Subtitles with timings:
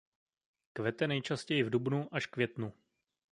[0.73, 2.73] Kvete nejčastěji v dubnu až květnu.